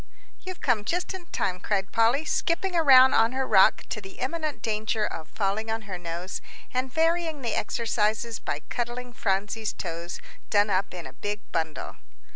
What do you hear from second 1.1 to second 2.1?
in time," cried